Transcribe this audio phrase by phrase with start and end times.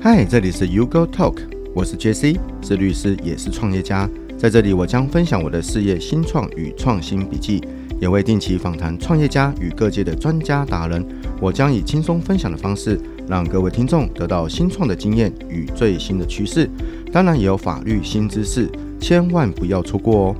[0.00, 1.38] 嗨，这里是 U Go Talk，
[1.74, 4.08] 我是 JC，是律师，也是创业家。
[4.38, 7.60] 在这里，我将分享我的事业新创与创新笔记，
[8.00, 11.04] 也会定期访谈创业家与各界的专家达人。
[11.40, 16.70] 我将以轻松分享的方式，让各位听众得到新创的经验与最新的趋势，
[17.12, 18.70] 当然也有法律新知识，
[19.00, 20.36] 千万不要错过哦。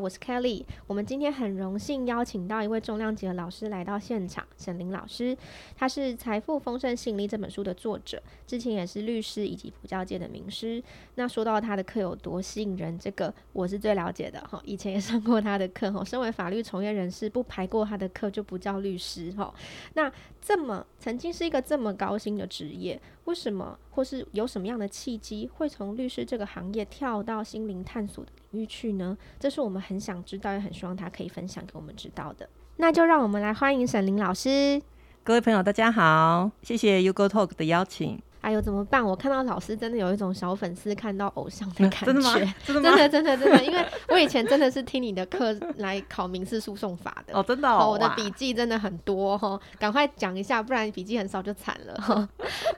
[0.00, 0.64] 我是 Kelly。
[0.86, 5.36] 我们今天很荣幸邀请到一位重量级的老师来到现场，沈伶老师。
[5.76, 10.82] 他是《财富丰盛吸引力》这本书的作者，之前也是律师以及佛教界的名师。
[11.16, 14.60] 那说到他的课有多吸引人，这个我是最了解的哈。
[14.64, 16.02] 以前也上过他的课哈。
[16.02, 19.52] 身为法律从业人士，不排过他的课就不叫律师哈。
[19.94, 29.16] 那这么曾经是一个这么高薪的职业，为什么或是有什么样的契机，会从律师这个行业跳到心灵探索的领域去呢？
[29.38, 32.48] 这是我们很想知道，也很希望他可以分享给我们知道的。
[32.76, 34.80] 那就让我们来欢迎沈林老师。
[35.22, 38.20] 各位朋友，大家好，谢谢 U Go Talk 的邀请。
[38.40, 39.04] 哎呦，怎么办？
[39.04, 42.06] 我看到老师真的有一种小粉丝看到偶像的感觉。
[42.06, 42.34] 真的吗？
[42.64, 42.82] 真的？
[42.82, 47.38] 真的真的真的，因为我以前真的是听你的课来考民事诉讼法的。
[47.38, 47.78] 哦，真的哦。
[47.84, 52.28] 哦，我的笔记真的很多哈，赶快讲一下，不然笔记很少就惨了 哈。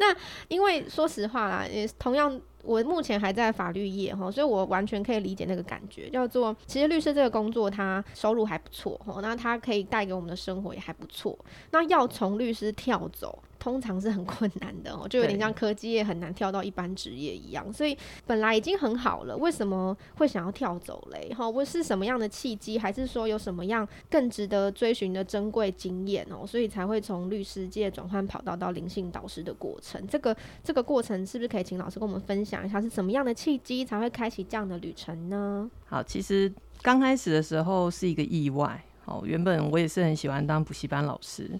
[0.00, 0.14] 那
[0.48, 2.40] 因为说实话啦，也同样。
[2.64, 11.36] 我目前还在法律业哈，所以我完全可以理解那个感觉，叫做其实律师这个工作，他收入还不错哈，那他可以带给我们的生活也还不错。
[11.72, 17.72] 那要从律师跳走，通常是很困难的哦，就有点像科技业很难跳到一般职业一样。
[17.72, 17.96] 所以
[18.26, 21.32] 本来已经很好了，为什么会想要跳走嘞？
[21.32, 26.44] 哈，我是什么样的契机，还是说有什么样更值得追寻的珍贵经验哦？
[26.44, 30.04] 所以才会从律师界转换跑道到灵性导师的过程。
[30.08, 32.66] 这个这个过程是不是可以请老师跟我们分享？
[32.66, 35.70] 一下是什么样的契机才会开启这样的旅程呢？
[35.86, 36.52] 好，其实
[36.82, 38.82] 刚开始的时候是一个意外。
[39.04, 41.50] 哦，原本我也是很喜欢当补习班老师，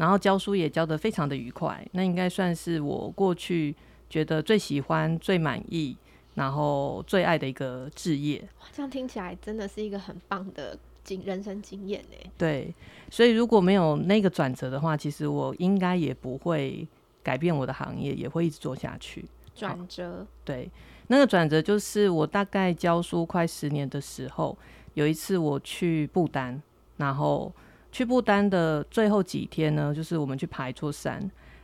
[0.00, 1.86] 然后教书也教得非常的愉快。
[1.92, 3.76] 那应该算是我过去
[4.08, 5.94] 觉得最喜欢、最满意，
[6.36, 8.40] 然后最爱的一个职业。
[8.60, 12.16] 哇，这样听起来真的是一个很棒的经人生经验呢。
[12.38, 12.74] 对，
[13.10, 16.88] 所以如果没有那个转折的话，其实我应该也不会
[17.22, 19.22] 改变我的行业，也会一直做下去。
[19.54, 20.70] 转折，对，
[21.08, 24.56] 那个转折就是我大概教书快十年的时候，
[24.94, 26.62] 有一次我去不丹，
[26.96, 27.52] 然后
[27.92, 31.20] 去不丹的最后几天呢，就是我们去爬一座山，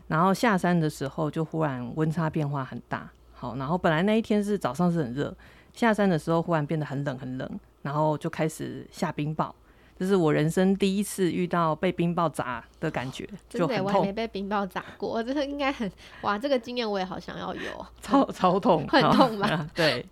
[0.08, 5.34] 然后下山的时候就忽然温差变化很大，好，然后本来那一天是早上是很热，
[5.72, 9.50] 下山的时候忽然变得很冷很冷，然后就开始下冰雹。
[9.98, 13.86] 这是我人生第一次遇到被冰雹砸的感觉，就很痛。
[13.86, 17.62] 我还没被冰雹砸过， 这个应该很哇，这个经验我也好想要有，
[18.02, 19.66] 超超痛， 很痛吧？
[19.74, 20.04] 对，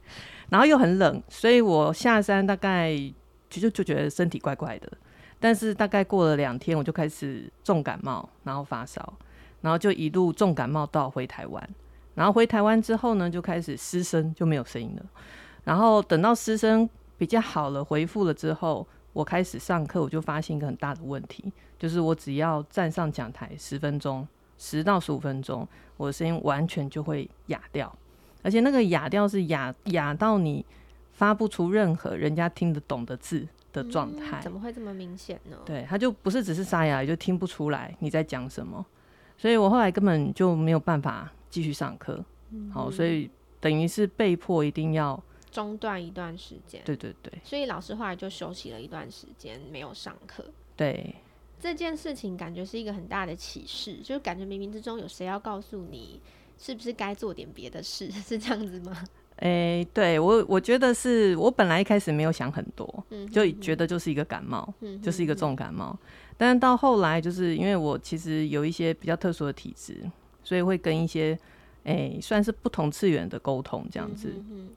[0.48, 2.96] 然后又很冷，所以我下山大概
[3.50, 4.90] 就就就觉得身体怪怪的，
[5.44, 9.12] 但是大概过了两天，我就开始重感冒，然后发烧，
[9.60, 11.68] 然后就一路重感冒到回台湾，
[12.14, 15.04] 然后回台湾之后呢，就开始失声，就没有声音了，
[15.62, 16.88] 然后等到失声
[17.18, 18.86] 比较好了，恢复了之后。
[19.12, 24.26] 我开始上课，我就发现一个很大的问题，就是我只要站上讲台十分钟，
[24.56, 25.68] 十到十五分钟，
[25.98, 27.94] 我的声音完全就会哑掉，
[28.42, 30.64] 而且那个哑掉是哑哑到你
[31.12, 33.46] 发不出任何人家听得懂的字。
[33.74, 34.40] 的状态。
[34.40, 35.58] 嗯，怎么会这么明显呢？
[35.66, 38.82] 对，他就不是只是沙哑，也就听不出来你在讲什么，
[39.36, 42.24] 所以我后来根本就没有办法继续上课。
[42.50, 43.30] 嗯，好，所以
[43.60, 45.22] 等于是被迫一定要。
[45.50, 50.44] 中断一段时间，对对对，所以老师后来就休息了一段时间，没有上课。
[50.76, 51.14] 对，
[51.60, 56.20] 这件事情感觉是一个很大的启示，就是感觉冥冥之中有谁要告诉你，
[56.58, 59.04] 是不是该做点别的事， 是这样子吗？
[59.36, 65.96] 哎、欸，对我，我觉得是我本来一开始没有想很多，嗯，就觉得就是一个感冒，嗯，就是一个重感冒。
[66.36, 69.98] 但是到后来，就是因为我其实有一些比较特殊的体质，
[70.42, 71.38] 所以会跟一些
[71.84, 74.32] 哎、欸、算是不同次元的沟通这样子。
[74.50, 74.68] 嗯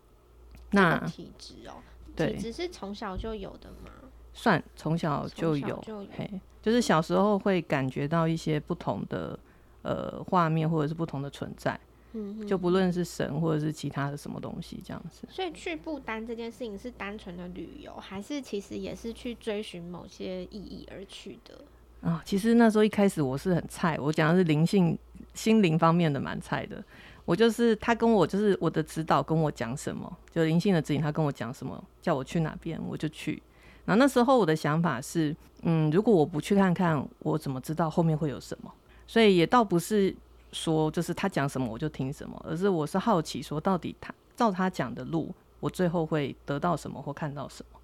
[0.72, 1.79] 那体质哦，
[2.17, 3.90] 体质是从小就有的吗？
[4.34, 5.81] 算从小就有，
[6.12, 6.29] 嘿，
[6.62, 9.40] 就是小时候会感觉到一些不同的
[9.84, 11.79] 呃画面或者是不同的存在，
[12.17, 15.28] 嗯，就不论是神或者是其他的什么东西这样子。
[15.29, 21.64] 所以去不丹这件事情是单纯的旅游，还是其实也是去追寻某些意义而去的？
[22.02, 24.97] 啊，其实那时候一开始我是很菜，我讲的是灵性
[25.34, 26.84] 心灵方面的蛮菜的。
[27.25, 33.41] 我就是他跟我就是我的指导跟我讲什么，就灵性的指引，他跟我讲什么，叫我去哪边我就去。
[33.84, 38.73] 然后那时候我的想法是，嗯，如果我不去看看，我怎么知道后面会有什么？
[39.08, 40.16] 所以也倒不是
[40.52, 47.79] 说就是他讲什么我就听什么，而是我是好奇说到底他照他讲的路，我最后会得到什么或看到什么。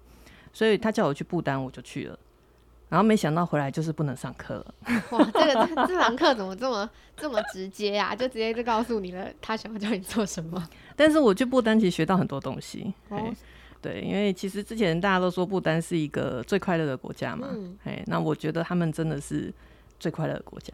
[0.52, 2.18] 所以他叫我去不丹，我就去了。
[2.88, 4.74] 然后没想到回来就是不能上课了。
[5.10, 8.14] 哇，这个 这这堂课怎么这么这么直接啊？
[8.14, 10.68] 就直接就告诉你了，他想要教你做什么？
[10.94, 12.94] 但是我去不丹其实学到很多东西。
[13.08, 13.34] 哦，
[13.82, 17.48] 对，因为其实之前大家都说不丹是一个最快乐的国家嘛。
[17.50, 17.76] 嗯。
[17.82, 19.52] 哎，那我觉得他们真的是
[19.98, 20.72] 最快乐的国家。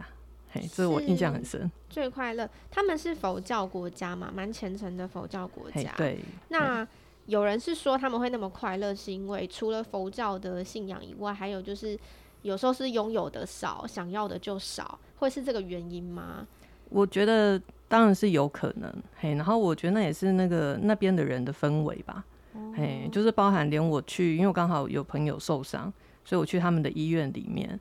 [0.53, 1.71] 嘿，这我印象很深。
[1.89, 5.95] 最快乐，他们是佛教国家嘛，蛮虔诚的佛教国家。
[5.97, 6.19] 对。
[6.49, 6.87] 那
[7.27, 11.97] 有人是说他们会那么快乐，是因为除了佛教的信仰以外，还有就是
[12.43, 16.47] 有时候是拥有的少，想要的就少，会是这个原因吗？
[16.89, 18.93] 我觉得当然是有可能。
[19.17, 22.25] 嘿，然后我觉得那也是那个那边的人的氛围吧。
[22.55, 22.75] 哦。
[22.77, 25.93] 嘿，就是包含连我去，因为我刚好有朋友受伤，
[26.25, 27.79] 所以我去他们的医院里面。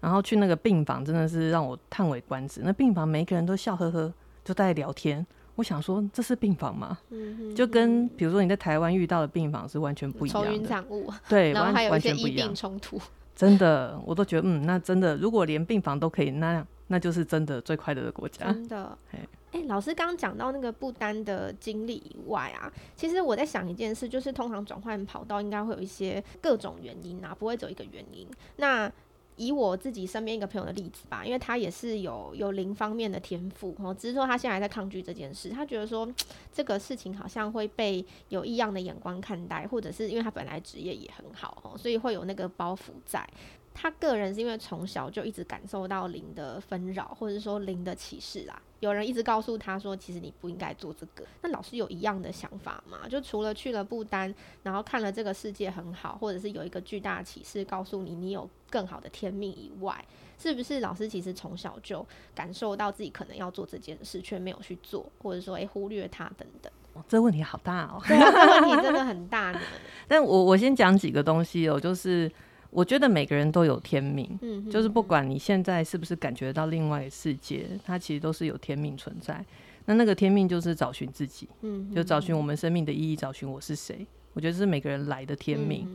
[0.00, 2.60] 然后去那个病房，真的是让我叹为观止。
[2.64, 4.12] 那病房每一个人都笑呵呵，
[4.44, 5.26] 就在聊天。
[5.56, 6.96] 我想说，这是病房吗？
[7.10, 10.48] 嗯、就跟比如说你在台湾遇到的病房是完全不一样的。
[10.48, 11.12] 愁云惨雾。
[11.28, 13.00] 对， 然后还有一些医病冲突。
[13.34, 18.46] 真的，我都觉得，嗯，那真的，如果连病房都可以那样，那就是真的最快乐的国家。
[18.46, 18.96] 真的。
[19.10, 19.18] 哎、
[19.52, 28.28] 欸，老师刚刚讲到那个不丹的经历以外啊，其实我在想一件事，就是通常转换跑道应该会有一些各种原因啊，不会只有一个原因。
[28.56, 28.90] 那
[29.38, 36.06] 以我自己身边一个朋友的例子吧，因为他也是有有零方面的天赋，哦，只是说他现在还在抗拒这件事，他觉得说
[36.52, 43.26] 这个事情好像会被有异样的眼光看待，或者是因为他本来职业也很好，哦，所以会有那个包袱在。
[43.72, 48.60] 他个人是因为从小就一直感受到零的纷扰，或者说零的歧视啦。
[48.80, 51.24] 有人一直告诉他说，其实你不应该做这个。
[51.42, 53.08] 那老师有一样的想法吗？
[53.08, 54.32] 就除了去了不丹，
[54.62, 60.04] 然后看了这个世界很好，或者是有一个巨大的启示告诉你你有更好的天命以外，
[60.38, 66.72] 是不是老师其实从小就感受到自己可能要做这件事，却没有去做，或者说诶、欸、忽略它等等？
[66.94, 68.00] 哦，这问题好大哦。
[68.06, 69.60] 对啊，这问题真的很大呢。
[70.06, 72.30] 但我我先讲几个东西哦，就是。
[72.70, 79.44] 我觉得每个人都有天命，嗯、就是不管你现在是不是感觉到另外一个世界，它其实都是有天命存在。
[79.86, 84.06] 那那个天命就是找寻自己，嗯、就找寻我们生命的意义，找寻我是谁。
[84.34, 85.88] 我觉得是每个人来的天命。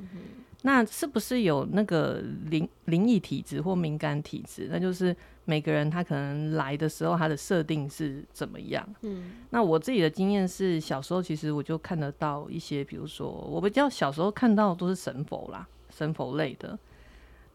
[0.65, 4.67] 那是不是有那个灵灵异体质或敏感体质？
[4.71, 8.87] 那就是每个人他可能来的时候，他的设定是怎么样？
[9.01, 15.67] 嗯，那我自己的经验是，小时候其实我就看得到一些，比如说我比较小时候看到都是神佛啦。
[15.95, 16.77] 生佛类的，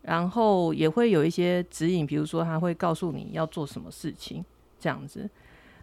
[0.02, 4.44] 然后也会有一些指引，比如说他会告诉你要做什么事情，
[4.78, 5.28] 这样子。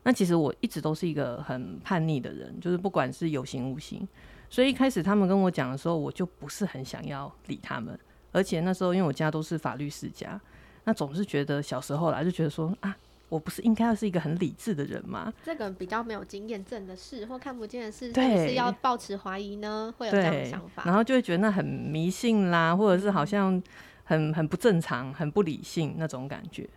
[0.03, 4.07] 那其实我一直都是一个很叛逆的人，就是不管是有形无形，
[4.49, 7.99] 所以一开始他们跟我讲的时候，我就不是很想要理他们。
[8.31, 10.39] 而且那时候因为我家都是法律世家，
[10.83, 12.95] 那总是觉得小时候来就觉得说啊。
[13.35, 15.33] 我不是应该要是一个很理智的人吗？
[15.43, 19.93] 这个比较没有经验证的事或看不见的事，对是要抱持怀疑呢？
[19.97, 23.61] 会有这样的想法，然后就会觉得那很迷信啦，或者是好像
[24.05, 26.69] 很很不正常、很不理性那种感觉。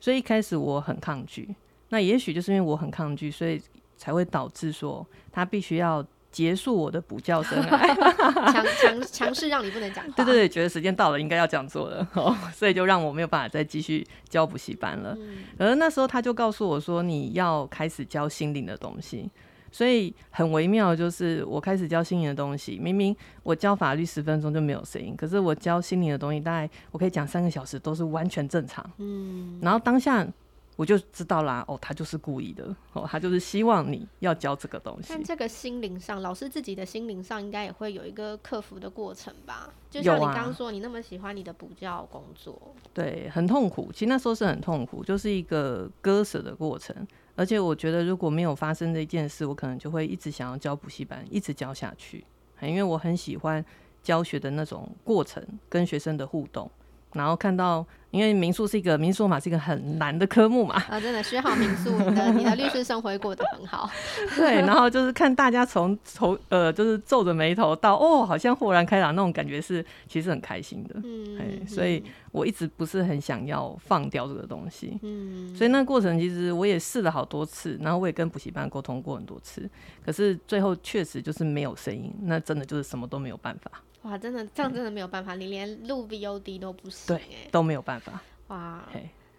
[0.00, 1.54] 所以一开始我很抗拒，
[1.90, 3.62] 那也许就是因为我很抗拒，所以
[3.98, 6.02] 才会导致说他必须要。
[6.36, 7.94] 结束我的补教生涯，
[8.52, 10.12] 强强强势让你不能讲话。
[10.16, 15.16] 对对对，觉得时间到了，应该要这样做了， 哦，所以就让我没有办法再继续教补习班了。
[15.18, 19.30] 嗯、而那时候他就告诉我说，你要开始教心灵的东西，
[19.72, 28.84] 所以很微妙，就是我开始教心灵的东西，明明我教法律十分钟就没有声音，可是我教心灵的东西，大概我可以讲三个小时，都是完全正常。
[28.98, 30.28] 嗯，然后当下。
[30.76, 35.08] 我就知道啦，哦，他就是故意的，哦，他就是希望你要教这个东西。
[35.08, 39.72] 但这个心灵上，老师自己的心灵上，应该也会有一个克服的过程吧？
[39.90, 43.90] 就像你刚刚说，你那么喜欢你的补教工作，啊，对，很痛苦。
[43.90, 46.94] 其实那时候是很痛苦，就是一个割舍的过程。
[47.34, 52.24] 而且我觉得，如果没有发生这一件事，我可能就会一直想要教补习班，一直教下去，
[52.60, 53.64] 因为我很喜欢
[54.02, 56.70] 教学的那种过程，跟学生的互动。
[57.16, 60.74] 然后看到，因为民宿是一个民宿嘛，是一个很难的科目嘛。
[60.88, 63.90] 啊，真的学好民宿，你的你的律师生活过得很好。
[64.36, 70.94] 对，然后就是看大家从从呃，就是皱着眉头到哦，好像豁然开朗那种感觉是其实很开心的。
[71.02, 74.98] 嗯，哎，所以我一直不是很想要放掉这个东西。
[75.02, 79.68] 嗯，所以那个过程其实我也试了好多次，然后我也跟补习班沟通过很多次，
[80.04, 83.70] 可是最后确实就是没有声音，那真的就是什么都没有办法。
[84.06, 87.20] 哇，真的这样真的没有办法，嗯、你连录 VOD 都不行，对，
[87.50, 88.22] 都没有办法。
[88.48, 88.88] 哇，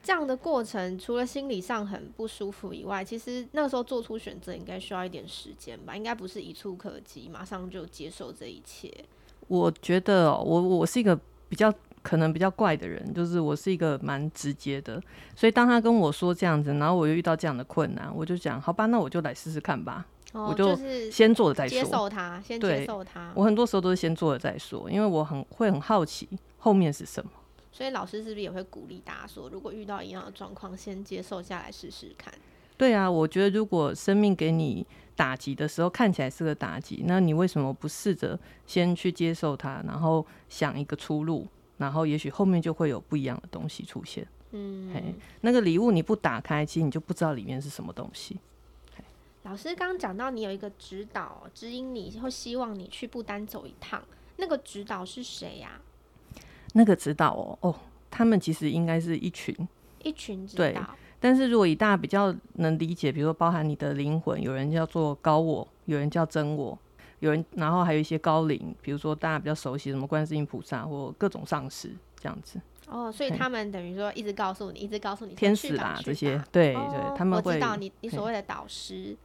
[0.03, 5.95] 这样的过程除了心理上很不舒服以外，其实那个时候做出选择应该需要一点时间吧？
[5.95, 8.93] 应该不是一触可及，马上就接受这一切。
[9.47, 11.73] 我觉得我我是一个比较
[12.07, 15.01] 可能比较怪的人，就是我是一个蛮直接的，
[15.35, 20.05] 所以当他跟我说这样子，然后我又遇到这样的困难，我就讲好吧，那我就来试试看吧。
[20.31, 20.73] 我就
[21.11, 23.33] 先做了再说，接受他，先接受他。
[23.35, 27.29] 我很多时候都是先做了再说，因为我很会很好奇后面是什么。
[27.73, 32.33] 所以老师是不是也会鼓励大家说，如果遇到一样的状况，先接受下来试试看？
[32.77, 41.45] 对啊，我觉得如果生命给你打击的时候，看起来是个打击，那你为什么不试着先去接受它，然后想一个出路，
[41.77, 44.27] 然后也许后面就会有不一样的东西出现。
[44.51, 45.03] 嗯，嘿，
[45.41, 48.37] 那个礼物你不打开，其实你就不知道里面是什么东西。
[49.43, 54.03] 老师刚刚讲到，你有一个指导指引，你会希望你去不丹走一趟，
[54.35, 55.79] 那个指导是谁呀？
[56.73, 57.75] 那个指导哦，哦，
[58.11, 59.55] 他们其实应该是一群
[60.03, 60.95] 一群指导。
[61.19, 66.77] 但是如果以大家比较能理解，比如说包含你的灵魂，有人叫做高我，有人叫真我，
[67.19, 72.59] 有人，然后还有一些高龄，比如说大家比较熟悉什么观世音菩萨或各种上师这样子。
[72.87, 77.51] 哦，所以他们等于说一直告诉你，一直告诉你天使啦这些，对对，哦、他们会。
[77.51, 79.15] 我知道你你所谓的导师，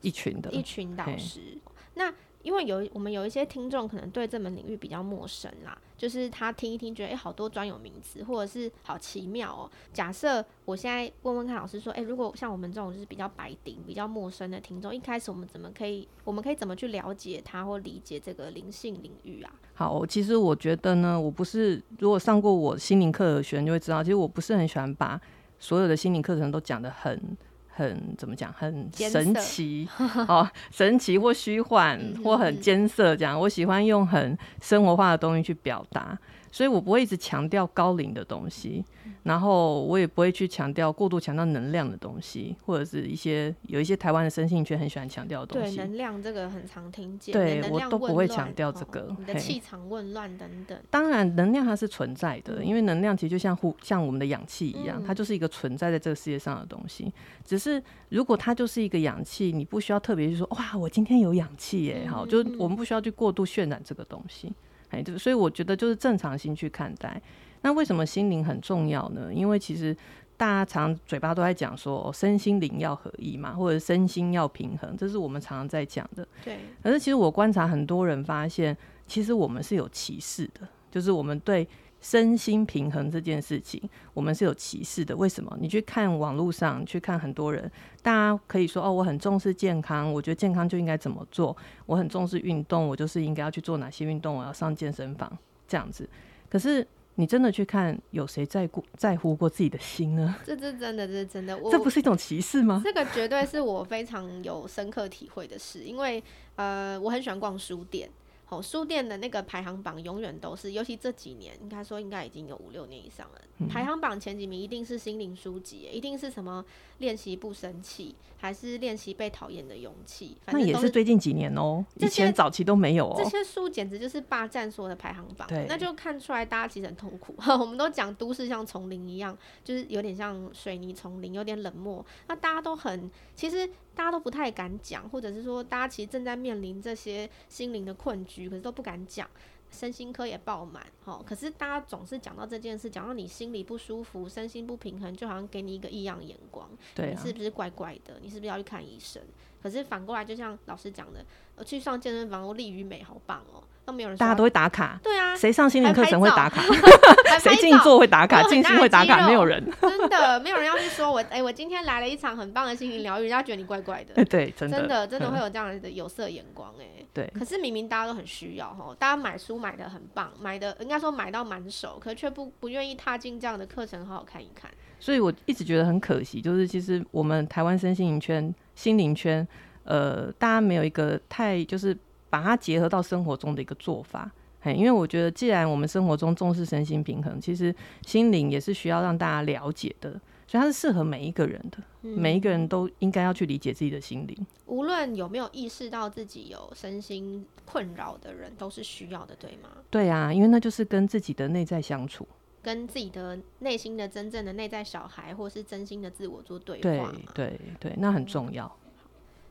[0.00, 1.58] 一群的，一群导师。
[1.94, 2.12] 那。
[2.42, 9.70] 因为有我们有一些听众可能对这门领域比较陌生啦，就是他听一听觉得诶、好多专有名词，或者是好奇妙哦。
[9.92, 19.52] 假设我现在问问看老师说，诶、如果像我们这种就是比较白丁、比较陌生的听众，一开始我们怎么可以，我们可以怎么去了解他或理解这个灵性领域啊？
[19.74, 25.20] 好，其实我觉得呢，我不是如果上过我心灵课的学员就会知道，其实我不是很喜欢把
[25.58, 27.36] 所有的心灵课程都讲得很。
[27.80, 28.52] 很怎么讲？
[28.52, 29.88] 很神奇
[30.28, 36.18] 哦，神奇或虚幻或很艰涩，这样我喜欢用很生活化的东西去表达。
[36.52, 38.84] 所以我不会一直强调高龄的东西，
[39.22, 45.76] 然后我也不会去强调过度强调能量的东西，或者是一些有一些台湾的生性圈很喜欢强调的东西。
[45.76, 49.00] 对，能量这个很常听见，对我都不会强调这个。
[49.02, 50.78] 哦、你的气场紊乱等等。
[50.90, 57.12] 当然，能量它是存在的，因为能量其实就像呼像我们的氧气一样，嗯，它就是一个存在在这个世界上的东西。
[57.44, 64.52] 只是如果它就是一个氧气，你不需要特别去说哇，我今天有氧气耶，好，就我们不需要去过度渲染这个东西。
[64.88, 67.20] 哎，就所以我觉得就是正常心去看待。
[67.62, 69.32] 那为什么心灵很重要呢？
[69.32, 69.96] 因为其实
[70.36, 76.26] 大家常嘴巴都在讲说，身心灵要合一嘛，或者身心要平衡，这是我们常常在讲的。
[76.44, 76.58] 对。
[76.82, 78.76] 可是其实我观察很多人发现，
[79.06, 81.66] 其实我们是有歧视的，就是我们对。
[82.02, 83.78] 身心平衡这件事情，
[84.14, 85.14] 我们是有歧视的。
[85.14, 85.54] 为什么？
[85.60, 91.54] 你去看网络上，去看很多人，大家可以说哦，我很重视健康，我觉得健康就应该怎么做。
[91.84, 95.30] 我很重视运动，我就是应该要去做哪些运动，我要上健身房
[95.68, 96.08] 这样子。
[96.48, 96.86] 可是
[97.16, 100.36] 你真的去看，有谁在乎在乎过自己的心呢？
[100.44, 101.56] 这是真的，这是真的。
[101.58, 102.80] 我这不是一种歧视吗？
[102.82, 106.22] 这个绝对是我非常有深刻体会的事，因为
[106.56, 108.08] 呃，我很喜欢逛书店。
[108.50, 113.40] 哦，书店的那个排行榜永远都是，尤其这几年，应该说应该已经有五六年以上了。
[113.58, 113.68] 嗯。
[113.68, 116.64] 排行榜前几名一定是心灵书籍，一定是什么
[116.98, 120.36] 练习不生气，还是练习被讨厌的勇气。
[120.44, 123.14] 反正那也是最近几年哦，以前早期都没有哦。
[123.16, 127.34] 这些书简直就是霸占所有的排行榜，那就看出来大家其实很痛苦。
[127.60, 132.04] 我们都讲都市像丛林一样，就是有点像水泥丛林，有点冷漠。
[132.26, 133.70] 那大家都很，其实。
[133.92, 139.28] 大家都不太敢讲，或者是说，大家其实正在面临这些心灵的困局，可是都不敢讲。
[139.70, 146.68] 身心科也爆满，哦，可是大家总是讲到这件事，讲到你心里不舒服、身心不平衡，就好像给你一个异样眼光。
[146.92, 148.18] 对啊，你是不是怪怪的？
[148.20, 149.22] 你是不是要去看医生？
[149.62, 153.62] 可是反过来，就像老师讲的，我去上健身房，我利于美好棒哦。
[153.84, 154.98] 都没有人，大家都会打卡。
[155.02, 156.62] 对啊，谁上心灵课程会打卡？
[157.40, 158.42] 谁静坐会打卡？
[158.44, 159.26] 静心会打卡？
[159.26, 161.20] 没有人， 真的没有人要去说我。
[161.20, 164.14] 哎、欸，我今天来了一场很棒的心灵疗愈，人家觉得你怪怪的。
[164.14, 166.72] 欸、 对，真的，真的，真的会有这样的有色眼光。
[166.78, 167.32] 哎，对。
[167.38, 174.70] 可是明明大家都很需要哈，大家买书买的很棒，买的应该说买到满手，可却不不愿意踏进这样的课程，好好看一看。
[174.98, 179.46] 所以我一直觉得很可惜，就是其实我们台湾身心灵圈、心灵圈，
[179.84, 181.96] 呃，大家没有一个太就是
[182.30, 184.30] 把它结合到生活中的一个做法。
[184.62, 187.74] 嘿，因为我觉得，既然我们生活中重视身心平衡，其实
[188.06, 190.10] 心灵也是需要让大家了解的，
[190.46, 191.78] 所以它是适合每一个人的。
[192.02, 194.46] 嗯，每一个人都应该要去理解自己的心灵。
[194.66, 199.70] 无论有没有意识到自己有身心困扰的人，都是需要的，对吗？
[199.88, 202.28] 对啊，因为那就是跟自己的内在相处，
[202.62, 207.10] 跟自己的内心的真正的内在小孩，或是真心的自我做对话。
[207.34, 208.70] 对对对，那很重要。
[208.84, 208.89] 嗯，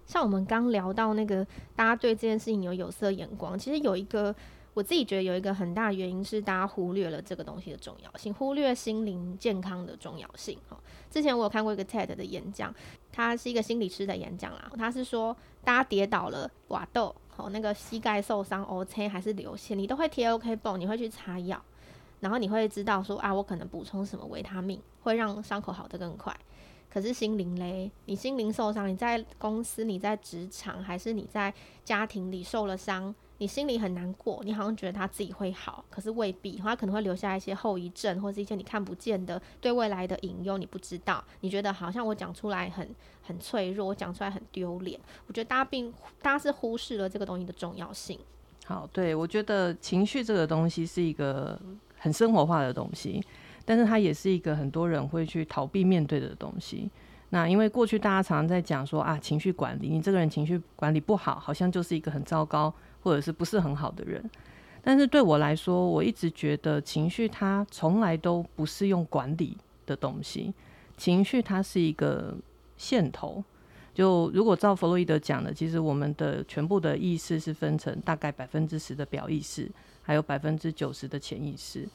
[0.09, 4.35] 像我们刚聊到那个，大家对这件事情有有色眼光，其实有一个。
[4.75, 10.57] 我自己觉得有一个很大原因是大家忽略了这个东西的重要性，忽略心灵健康的重要性。
[10.69, 12.73] 哈，之前我有看过一个 TED 的演讲，
[13.11, 14.71] 他是一个心理师的演讲啦。
[14.77, 15.35] 他是说，
[15.65, 21.61] 大家跌倒了，瓦豆，好，那个膝盖受伤，O C 还是流血，你都会贴 OK 绷，你会去擦药。
[22.21, 26.33] 然后你会知道说啊，我可能补充什么维他命会让伤口好得更快。
[26.91, 31.53] 可是心灵嘞，你心灵受伤，你在公司、你在职场，还是你在
[31.85, 41.23] 家庭里受了伤，你心里很难过，你好像觉得他自己会好，可是未必，他可能会留下一些后遗症，或是一些你看不见的对未来的隐忧，你不知道。
[41.41, 42.89] 你觉得好像我讲出来很
[43.21, 44.99] 很脆弱，我讲出来很丢脸。
[45.27, 48.19] 我觉得大家并大家是忽视了这个东西的重要性。
[48.65, 51.59] 好，对，我觉得情绪这个东西是一个
[51.97, 53.23] 很生活化的东西。
[53.69, 56.89] 但是它也是一个很多人会去逃避面对的东西。
[57.29, 64.27] 那因为过去大家常常在讲说啊，情绪管理，你这个人情绪管理不好，好像就是一个很糟糕或者是不是很好的人。
[64.81, 70.51] 但是对我来说，我一直觉得情绪它从来都不是用管理的东西，
[70.97, 72.35] 情绪它是一个
[72.75, 73.43] 线头。
[73.93, 79.69] 就如果照弗洛伊德讲的，其实我们的全部的意识是分成大概百分之十的表意识，
[80.01, 81.87] 还有百分之九十的潜意识。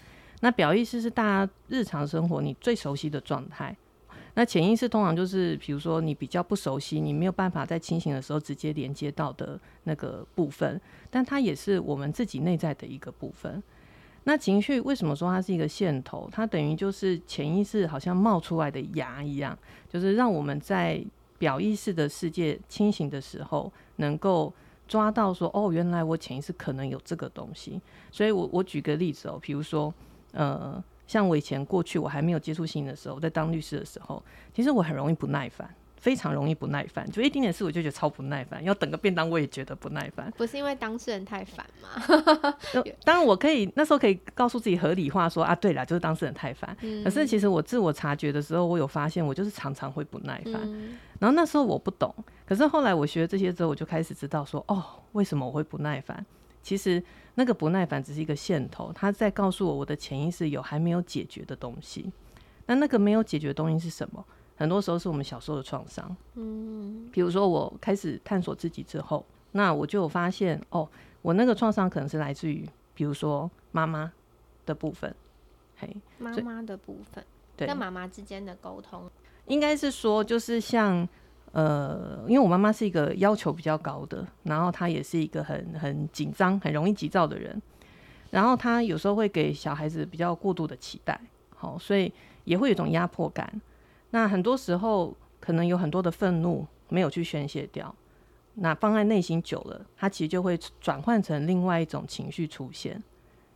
[0.45, 3.75] 那表意识是大家日常生活你最熟悉的状态，
[4.35, 10.79] 那潜意识通常就是，比如说你比较不熟悉，你没有办法在清醒的时候直接连接到的那个部分，
[11.11, 13.63] 但它也是我们自己内在的一个部分。
[14.25, 16.29] 那情绪为什么说它是一个线头？
[16.31, 19.59] 它等于就是潜意识好像冒出来的芽一样，
[19.89, 21.03] 就是让我们在
[21.39, 24.53] 表意识的世界清醒的时候，能够
[24.87, 27.81] 抓到说，哦，原来我潜意识可能有这个东西。
[28.13, 29.91] 所以我我举个例子哦，比如说。
[30.35, 34.23] 呃，像我以前过去我还没有接触心的时候，我在当律师的时候，
[34.53, 40.33] 其实我很容易不耐烦，非常容易不耐烦，就一丁点事我就觉得超不耐烦，要等个便当我也觉得不耐烦。
[40.37, 42.55] 不是因为当事人太烦吗？
[43.05, 46.76] 当然我可以那时候可以告诉自己合理化说啊，对啦，就是当事人太烦。
[46.83, 47.05] 嗯。
[47.05, 50.61] 可是其实我自我察觉的时候，我有发现我就是常常会不耐烦。
[50.64, 50.97] 嗯。
[51.21, 52.12] 然后那时候我不懂，
[52.45, 56.25] 可是后来我学了这些之后，我就开始知道说，哦，为什么我会不耐烦？
[56.64, 57.00] 其实
[57.35, 62.11] 那个不耐烦只是一个线头，他在告诉我我的潜意识有还没有解决的东西。
[62.66, 64.25] 那那个没有解决的东西是什么？
[64.56, 66.16] 很多时候是我们小时候的创伤。
[66.35, 70.88] 嗯，比如说我开始探索自己之后，那我就有发现哦，
[71.21, 74.11] 我那个创伤可能是来自于，比如说妈妈
[74.64, 75.14] 的部分。
[75.76, 77.23] 嘿，妈妈的部分，
[77.56, 79.11] 对，跟妈妈之间的沟通，
[79.49, 81.06] 应该是说就是像。
[81.54, 87.62] 呃，因为我妈妈是一个要求比较高的，然后她也是一个很很紧张、很容易急躁的人，
[88.32, 91.21] 然后她有时候会给小孩子比较过度的期待，
[91.54, 92.12] 好，所以
[92.43, 93.60] 也会有一种压迫感。
[94.10, 97.95] 那很多时候可能有很多的愤怒没有去宣泄掉，
[98.54, 103.00] 那放在内心久了，它其实就会转换成另外一种情绪出现。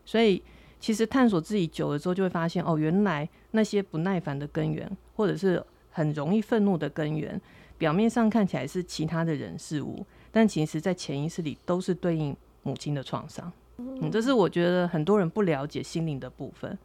[0.05, 0.41] 所以
[0.79, 7.41] 其实探索自己久了之后，就会发现哦，原来那些不耐烦的根源，或者是很容易愤怒的根源。
[7.79, 13.51] 表面上看起来是其他的人事物，但其实，在潜意识里都是对应母亲的创伤。
[13.77, 16.77] 嗯，这是我觉得很多人不了解心灵的部分，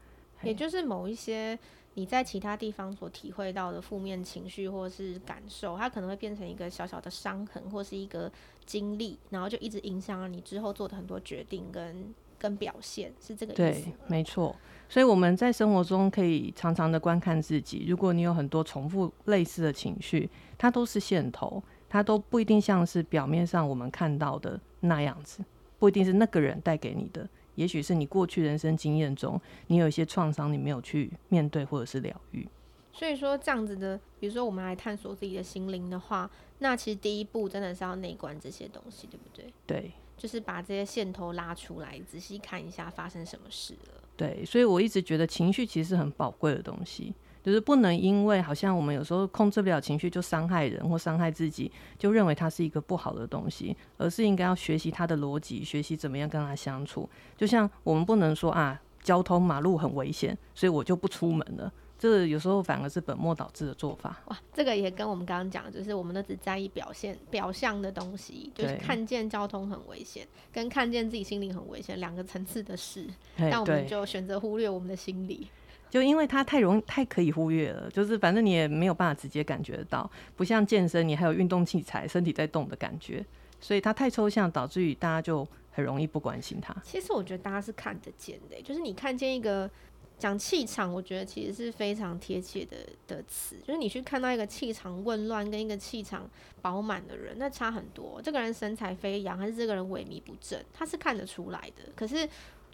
[0.43, 1.58] 也就是某一些
[1.95, 8.32] 你在其他地方所体会到的负面情绪或是感受，它可能会变成一个小小的伤痕，或是一个
[8.65, 13.86] 经历，然后就一直影响了你之后做的很多决定跟跟表现，是这个意思。
[13.86, 14.53] 对，没错。
[14.89, 17.86] 所以我们在生活中可以常常的观看自己。
[17.88, 25.43] 如果你有很多重复类似的情绪，它都是线头，它都不一定像是表面上我们看到的那样子，
[25.79, 27.27] 不一定是那个人带给你的。
[27.56, 32.45] 也许是你过去人生经验中，你有一些创伤，你没有去面对或者是疗愈。
[32.91, 36.29] 所以说这样子的，比如说我们来探索自己的心灵的话，
[36.60, 39.51] 那其实第一步真的是要内观这些东西，对不对？
[39.65, 39.91] 对，
[40.24, 44.02] 就是把这些线头拉出来，仔细看一下发生什么事了。
[44.16, 57.10] 对，所以我一直觉得情绪其实是很宝贵的东西，就是不能因为好像我们有时候控制不了情绪就伤害人或伤害自己，就认为它是一个不好的东西，而是应该要学习它的逻辑，学习怎么样跟它相处。
[57.36, 61.70] 就像我们不能说啊，交通马路很危险，所以我就不出门了。
[62.04, 64.22] 这有时候反而是本末倒置的做法。
[64.26, 73.08] 哇，这个也跟我们刚刚讲，就是我们都只在意表现、表象的东西，就是看见交通很危险，跟看见自己心灵很危险两个层次的事。
[73.38, 75.48] 但我们就选择忽略我们的心理，
[75.89, 77.89] 就因为它太容易、太可以忽略了。
[77.89, 83.26] 就是反正你也没有办法直接感觉得到，不像健身，你还有运动器材，身体在动的感觉，
[83.62, 86.76] 所以它太抽象，导致于大家就很容易不关心它。
[86.84, 89.72] 其实我觉得大家是看得见的，就是你看见一个。
[90.19, 96.30] 讲气场，我觉得其实是非常贴切的的词，就是你去看到一个气场混乱跟一个气场
[96.62, 98.21] 饱满的人，那差很多。
[98.23, 101.91] 这个人神采飞扬，还是这个人萎靡不振，他是看得出来的。
[101.93, 102.28] 可是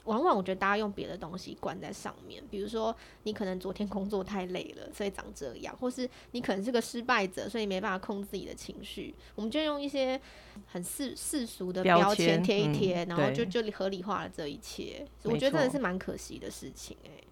[0.03, 10.19] 往往我觉得大家用别的东西灌在上面，比如说你可能昨天工作太累了，所以长这样，或是你可能是个失败者，所以没办法控制自己的情绪，我们就用一些
[10.67, 15.05] 很世世俗的标签贴一贴，嗯、然后就就合理化了这一切。
[15.23, 17.23] 我觉得真的是蛮可惜的事情哎、欸。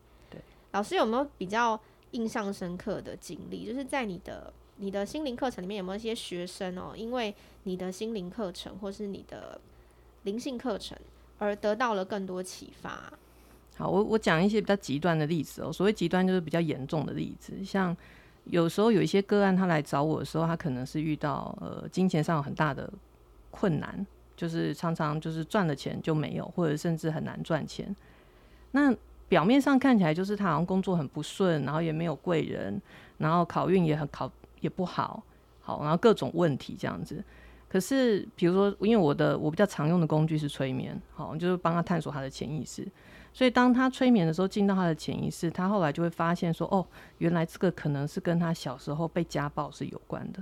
[0.77, 1.79] 老师有没有比较
[2.11, 3.65] 印象深刻的经历？
[3.65, 9.59] 就是在你的你的心灵课程里面有没有一些学生哦、因为你的心灵课程或是你的
[10.21, 10.95] 灵性课程？
[11.39, 13.11] 而得到了更多启发。
[13.75, 15.73] 好，我我讲一些比较极端的例子哦。
[15.73, 17.53] 所谓极端，就是比较严重的例子。
[17.65, 17.95] 像
[18.43, 22.87] 有时候有一些个案，他来找我的时候，他可能是遇到呃金钱上有很大的
[23.49, 27.95] 困难，就是常常就是赚了钱就没有，或者甚至很难赚钱。
[28.71, 28.95] 那
[29.29, 32.81] 表面上看起来就是他好像工作很不顺，然后也没有贵人，
[33.17, 35.21] 然后考运也很考也不好，
[35.61, 37.23] 好，然后各种问题这样子。
[37.69, 42.87] 可是，比如说，因为我的我比较常用的工具是催眠，好，就是帮他探索他的潜意识。
[43.33, 46.87] 所以，当他催眠的时候，进到他的潜意识，他后来就会发现说，哦，
[47.17, 50.41] 原来这个可能是跟他小时候被家暴是有关的。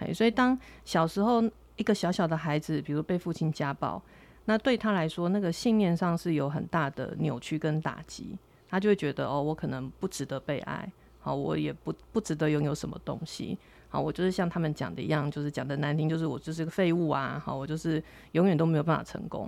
[0.00, 1.42] 哎，所以当小时候
[1.76, 4.02] 一个小小的孩子，比如被父亲家暴，
[4.48, 8.34] 那对他来说，那个信念上是有很大的扭曲跟打击，
[8.66, 13.58] 他就会觉得，哦，我可能不值得被爱，好，我也不不值得拥有什么东西。
[13.90, 17.38] 好，我就是像他们讲的一样，就是讲的难听，就是我就是个废物啊！
[17.44, 19.46] 好，我就是永远都没有办法成功。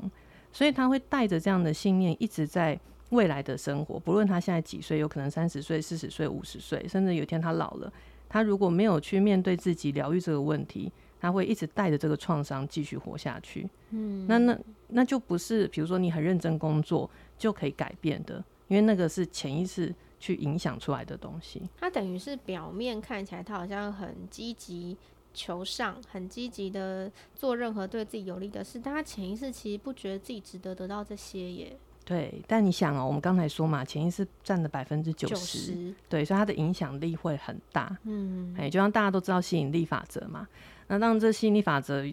[0.52, 7.90] 所以他会带着这样的信念，一直在未来的生活，不论他现在几岁，有可能三十岁、四十岁、五十岁，甚至有一天他老了，
[8.28, 13.68] 他如果没有去面对自己、疗愈这个问题，他会一直带着这个创伤继续活下去。
[13.90, 19.94] 嗯，那那那就不是，比如说你很认真工作就可以改变的，因为那个是潜意识。
[20.22, 24.94] 去影响出来的东西，他等于是表面看起来他好像很积极
[25.32, 31.74] 求上，很积极的做任何对自己有利的事，但他潜意识其实不觉得自己值得得到这些耶。
[32.04, 37.96] 对，但你想哦，我们刚才说嘛，潜意识占了百分之九十，对，所以它的影响力会很大。
[38.02, 40.46] 嗯，哎，就像大家都知道吸引力法则嘛。
[40.90, 42.04] 那当然，这吸引力法则，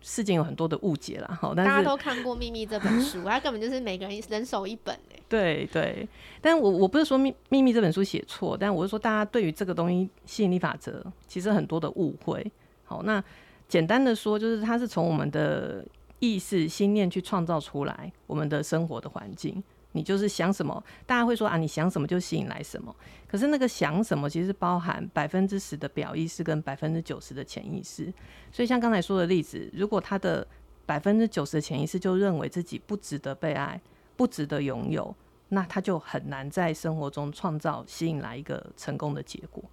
[0.00, 1.38] 事件有很多的误解啦。
[1.40, 5.22] 好，大家都看过《秘密》这本书，它根本就是每个人人手一本哎。
[5.30, 6.08] 对对，
[6.40, 12.44] 但我我不是说《秘秘密》这本书写错，但我是说大家对于这个东西吸引力法则，其实很多的误会。
[12.82, 13.22] 好，那
[13.68, 15.86] 简单的说，就是它是从我们的
[16.18, 19.62] 意识、心念去创造出来我们的生活的环境。
[19.92, 22.94] 你就是想什么，大家会说啊，你想什么就吸引来什么。
[23.26, 28.12] 可是那个想什么，其实包含百分之十的表意识跟百分之九十的潜意识。
[28.52, 30.46] 所以像刚才说的例子，如果他的
[30.84, 33.80] 百分之九十的潜意识就认为自己不值得被爱，
[34.16, 35.14] 不值得拥有，
[35.48, 39.64] 那他就很难在生活中创造吸引来一个成功的结果。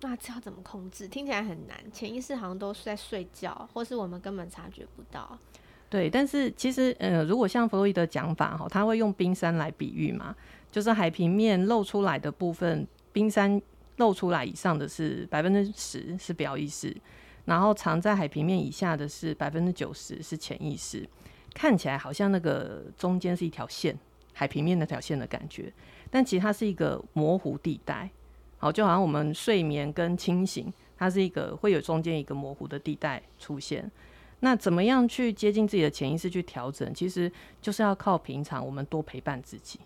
[0.00, 1.08] 那这要怎么控制？
[1.08, 1.76] 听起来很难。
[1.92, 5.38] 潜意识好像都是在睡觉，或是我们根本察觉不到。
[5.94, 10.34] 对，但是其实，呃，如果像弗洛伊德讲法哈，他会用冰山来比喻嘛，
[10.72, 13.62] 就是海平面露出来的部分，冰山
[13.98, 16.92] 露出来以上的是百分之十是表意识，
[17.44, 21.08] 然后藏在海平面以下的是百分之九十是潜意识，
[21.54, 23.96] 看起来好像那个中间是一条线，
[24.32, 25.72] 海平面那条线的感觉，
[26.10, 28.10] 但其实它是一个模糊地带，
[28.58, 33.88] 好，就好像我们睡眠跟清醒，它是一个会有中间一个模糊的地带出现。
[34.44, 36.92] 那怎么样去接近自己的潜意识去调整？
[36.92, 39.80] 其实就是要靠平常我们多陪伴自己。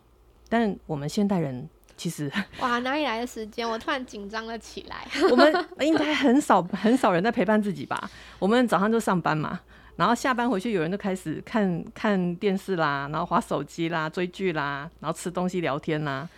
[0.48, 3.68] 但我们现代人其实 哇，哪里来的时间？
[3.70, 5.06] 我突然紧张了起来。
[5.30, 8.10] 我们 应该很少很少人在陪伴自己吧？
[8.40, 9.60] 我们早上就上班嘛，
[9.94, 16.28] 然后下班回去，有人就开始看看电视啦，然后划手机啦，追剧啦，然后吃东西聊天啦。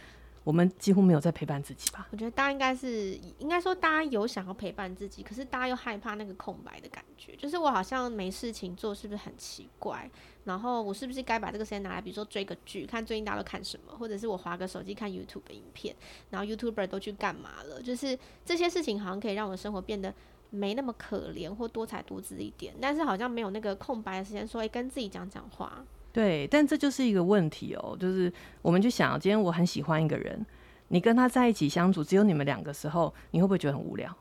[0.42, 2.09] 我们几乎没有在陪伴自己吧？
[2.11, 10.11] 我觉得大家应该是，应该说大家有想要陪伴自己，可是大家又害怕那个空白的感觉，就是我好像没事情做，是不是很奇怪？
[10.44, 15.94] 然后我是不是该把这个时间拿来，比如说追个剧，看最近大家都看什么，或者是我滑个手机看 YouTube 的影片，
[16.31, 17.83] 然后 YouTuber 都去干嘛了？
[17.83, 20.12] 就是这些事情好像可以让我的生活变得
[20.48, 25.85] 没那么可怜或多彩多姿一点，但是好像没有那个空白的时间，说跟自己讲讲话。
[26.12, 30.44] 对，但这就是一个问题哦，就是我们就想，今天我很喜欢一个人，
[30.88, 34.14] 你跟他在一起相处，只有你们两个时候，你会不会觉得很无聊？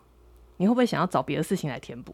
[0.58, 2.13] 你会不会想要找别的事情来填补？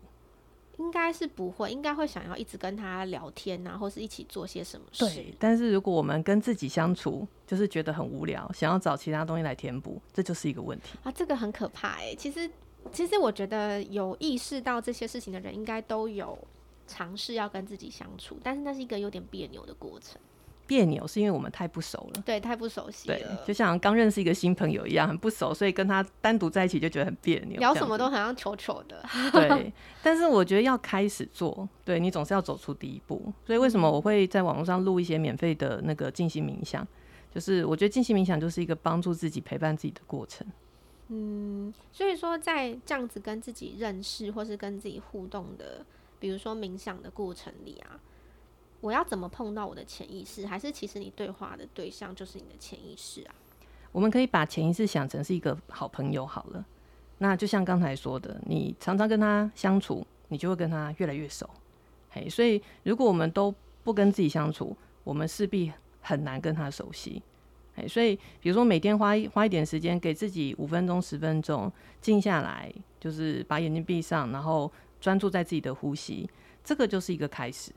[0.77, 5.05] 应该是不会，应该会想要一直跟他聊天啊，或是一起做些什么事。
[5.05, 12.13] 对，但是如果我们跟自己相处，就是觉得很无聊，想要找其他东西来填补，这就是一个问题啊，这个很可怕哎。
[12.17, 12.49] 其实，
[12.91, 16.37] 其实我觉得有意识到这些事情的人，应该都有。
[16.87, 20.19] 尝试要跟自己相处，但是那是一个有点别扭的过程。
[20.67, 22.23] 别扭，是因为我们太不熟了。
[22.25, 23.15] 对，太不熟悉了。
[23.15, 29.03] 对，就像刚认识一个新朋友一样，很不熟，所以跟他单独在一起就觉得很别扭，聊什么都好像糗糗的。
[29.31, 29.71] 对，
[30.01, 33.31] 但是我觉得要开始做，对，你总是要走出第一步。
[33.45, 36.87] 所以为什么我会在网络上录一些免费的那个静心冥想？
[37.31, 40.47] 就是我觉得静心冥想就是一个帮助自己、陪伴自己的过程。
[41.09, 45.85] 嗯，所以说在这样子跟自己认识或是跟自己互动的，
[46.25, 47.99] 比如说冥想的过程里啊。
[48.81, 50.47] 我要怎么碰到我的潜意识？
[50.47, 53.35] 还是其实你对话的对象就是你的潜意识啊？
[53.91, 56.65] 我们可以把潜意识想成是一个好朋友好了。
[57.19, 61.47] 那就像刚才说的，你常常跟他相处，你就会跟他越来越熟。
[62.09, 67.21] 嘿，所以如果我们都不跟自己相处，我们势必很难跟他熟悉。
[67.75, 74.71] 嘿，所以比如说每天花花一点时间，给自己五分钟、十分钟静下来，就是把眼睛闭上，然后
[75.05, 76.27] 专注在自己的呼吸，
[76.63, 77.71] 这个就是一个开始。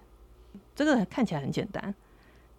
[0.75, 1.95] 这个看起来很简单，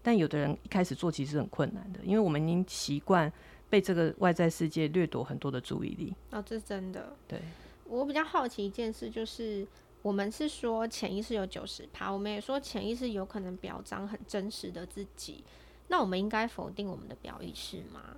[0.03, 3.33] 但有的人一开始做其实很困难的，因为我们已经习惯
[3.67, 6.13] 被这个外在世界掠夺很多的注意力。
[6.29, 7.11] 哦，这是真的。
[7.27, 7.41] 对，
[7.85, 9.65] 我比较好奇一件事，就是
[10.03, 15.43] 我们是说潜意识有九十趴，我们也说潜意识有可能表彰很真实的自己，
[15.87, 18.15] 那我们应该否定我们的表意识吗？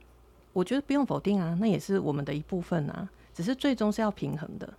[0.52, 4.74] 我觉得不用否定啊，那也是我们的一部分啊，只是最终是要平衡的。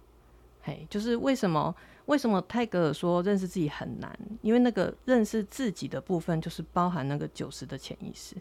[0.62, 1.74] 嘿，就是为什么？
[2.06, 4.16] 为什么泰戈尔说认识自己很难？
[4.40, 8.34] 因为那个认识自己的部分，就是包含那个九十的潜意识，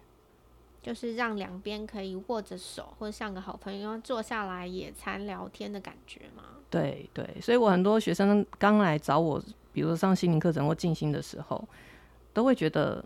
[0.81, 6.43] 就是让两边可以握着手，或者像个好朋友坐下来野餐聊天的感觉嘛？
[6.71, 9.39] 对对，所以我很多学生刚来找我，
[9.71, 11.63] 比如说上心灵课程或静心的时候，
[12.33, 13.03] 都会觉得。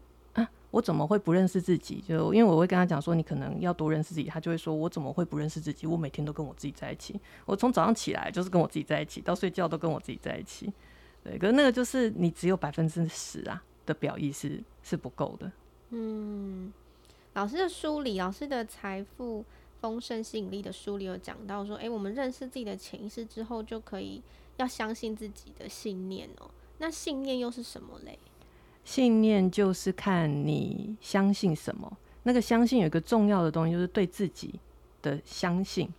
[0.71, 2.03] 我怎么会不认识自己？
[2.07, 4.25] 就因为我会跟他讲说，你可能要多认识自己。
[4.25, 5.87] 他就会说，我怎么会不认识自己？
[5.87, 7.19] 我每天都跟我自己在一起。
[7.45, 10.71] 我从早上起来就是跟我自己在一起，到睡觉都跟我自己在一起。
[11.23, 15.51] 对，可是那个就是你只有百分之十啊的表意是是不够的。
[15.91, 16.73] 嗯，
[17.33, 19.45] 老师的书里，老师的财富
[19.79, 24.21] 丰盛吸引力的书里有讲到说，诶、我们认识自己的潜意识之后，就可以
[24.57, 26.49] 要相信自己的信念哦、
[26.79, 28.19] 那信念又是什么嘞？
[28.85, 34.57] 信念就是看你相信什么，那个相信有一个重要的东西，就是对自己
[35.01, 35.91] 的相信。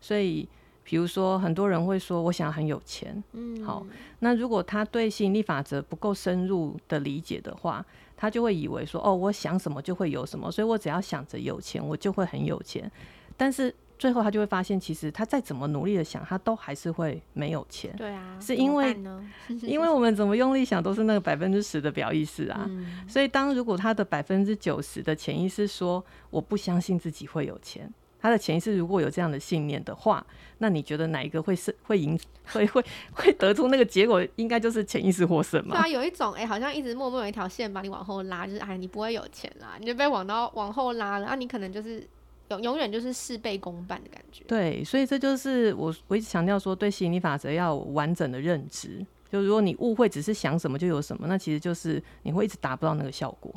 [0.00, 0.48] 所以，
[0.84, 3.84] 比如说，很多人会说：“我想很有钱。”嗯，好，
[4.20, 7.84] 那如果他对吸引力法则不够深入的理解的话，
[8.16, 12.88] 他就会以为说：“哦，我想什么就会有什么，所以我只要想着有钱，我就会很有钱。”
[13.36, 13.74] 但是。
[14.02, 17.94] 最后他就会发现，其实他再怎么努力的想，他都还是会没有钱。
[17.96, 18.92] 对啊，是因为
[19.62, 22.66] 因为我们怎么用力想，都是那个百分之十的表意识啊。
[22.68, 27.88] 嗯、所以当如果他的百分之九十的潜意识说我不相信自己会有钱，
[28.18, 30.26] 他的潜意识如果有这样的信念的话，
[30.58, 34.20] 那你觉得哪一个会是会赢会会会得出那个结果？
[34.34, 35.76] 应该就是潜意识获胜嘛？
[35.76, 42.04] 对啊，有一种哎、欸，好像一直默默有一条线把你往后拉，就是哎，你不会有钱啦，你就被往到往后拉了，啊，你可能就是。
[42.48, 44.44] 永永远就是事倍功半的感觉。
[44.46, 49.04] 对，所以这就是我我一直强调说，对吸引力法则要完整的认知。
[49.30, 53.52] 就如果你误会只是想什么就有什么，那其实就是你会一直达不到那个效果。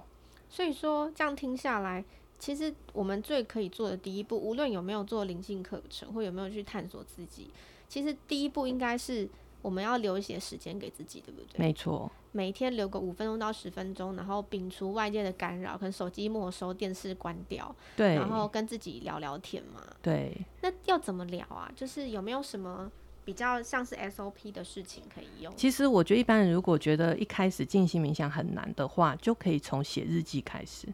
[0.50, 2.04] 所以说，这样听下来，
[2.40, 7.50] 其实我们最可以做的第一步，无论有没有做灵性课程，或有没有去探索自己，
[7.90, 9.28] 其实第一步应该是。
[9.66, 11.58] 我们要留一些时间给自己，对不对？
[11.58, 19.82] 没错，每天留个五分钟到十分钟，然后摒除外界的干扰，可能手机没收，电视关掉，对，然后跟自己聊聊天嘛。
[20.04, 21.72] 对，那要怎么聊啊？
[21.76, 22.92] 就是有没有什么
[23.24, 25.52] 比较像是 SOP 的事情可以用？
[25.58, 30.88] 其实我觉得一般人如果觉得一开始静心冥想很难的话，就可以从写日记开始。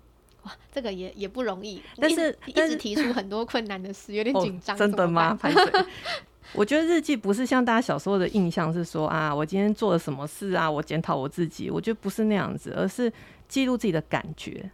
[0.43, 4.77] 哇，这个也也不容易，但是一直提出很多困难的事，有点紧张。
[4.77, 5.37] 哦，真的吗？
[6.53, 11.69] 我觉得日记不是像大家小时候的印象是说啊，我今天做了什么事啊，我检讨我自己。
[11.69, 13.11] 我觉得不是那样子，而是
[13.47, 14.69] 记录自己的感觉。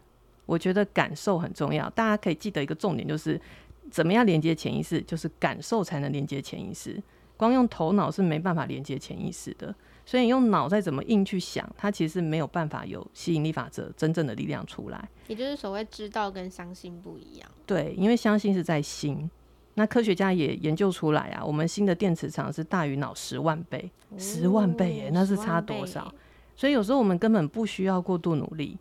[0.45, 3.39] 我觉得感受很重要，大家可以记得一个重点，就是
[3.91, 7.01] 怎么样连接潜意识，就是感受才能连接潜意识。
[7.35, 15.07] 光用头脑是没办法连接潜意识的，所以你用脑再怎么硬去想，它其实没有办法有吸引力法则真正的力量出来。
[15.27, 17.47] 也就是所谓知道跟相信不一样。
[17.67, 19.29] 对，因为相信是在心。
[19.77, 26.11] 那科学家也研究出来啊，我们新的电磁场是大于脑十万倍，哦、十万倍耶，那是差多少？
[26.55, 28.75] 所以有时候我们根本不需要过度努力，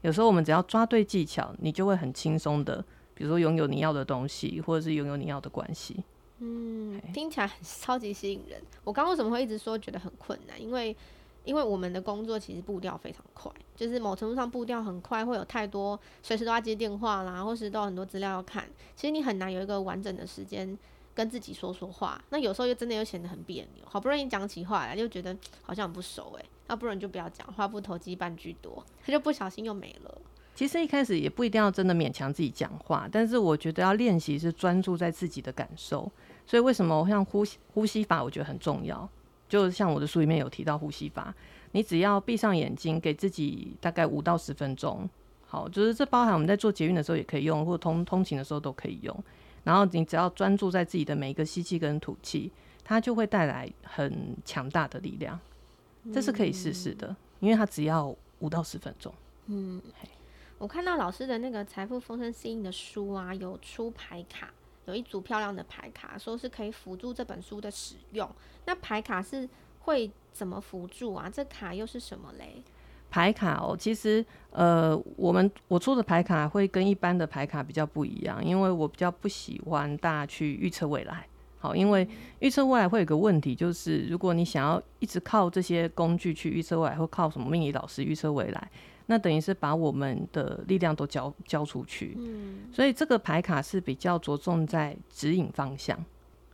[0.00, 2.82] 有时候我们只要抓对技巧，你就会很轻松的，
[3.12, 6.02] 比如说拥有你要的东西，或者是拥有你要的关系。
[6.38, 8.58] 嗯，听起来很超级吸引人。
[8.84, 10.58] 我刚刚为什么会一直说觉得很困难？
[10.58, 10.96] 因为
[11.44, 18.68] 因为我们的工作其实步调非常快，就是某程度上步调很快，会有太多随时都要接电话啦，或是都有很多资料要看。
[18.94, 20.78] 其实你很难有一个完整的时间
[21.14, 22.22] 跟自己说说话。
[22.30, 26.46] 那有时候又真的又显得很别扭，好不容易讲起话来，就觉得好像很不熟诶、欸。
[26.66, 30.18] 那不然就不要讲，话不投机半句多，他就不小心又没了。
[30.54, 36.10] 其实一开始也不一定要真的勉强自己讲话，但是我觉得要练习是专注在自己的感受。
[36.46, 39.08] 所以为什么我像呼吸呼吸法，我觉得很重要。
[39.48, 41.34] 就像我的书里面有提到呼吸法，
[41.72, 45.08] 你只要闭上眼睛，给自己大概五到十分钟。
[45.46, 49.24] 好，就是这包含我们在做捷运的时候也可以用，或通通勤的时候都可以用。
[49.64, 52.50] 然后你只要专注在自己的每一个吸气跟吐气，
[52.84, 55.38] 它就会带来很强大的力量。
[56.12, 59.12] 这是可以试试的，因为它只要五到十分钟。
[59.46, 59.80] 嗯，
[60.58, 64.50] 我看到老师的那个财富丰盛适应的书啊，有出牌卡，
[64.88, 68.28] 有一组漂亮的牌卡，说是可以辅助这本书的使用。
[68.64, 69.46] 那牌卡是
[69.80, 71.30] 会怎么辅助啊？
[71.30, 72.62] 这卡又是什么嘞？
[73.10, 81.26] 牌卡哦，其实呃，我们我出的牌卡会跟一般的牌卡比较不一样，因为我比较不喜欢大家去预测未来。
[81.58, 82.06] 好，因为
[82.38, 88.70] 预测未来会有个问题，就是如果你想要一直靠这些工具去预测未来，或靠什么命理老师预测未来，
[89.08, 92.14] 那等于是把我们的力量都交交出去。
[92.18, 95.98] 嗯，所以这个牌卡是比较着重在指引方向。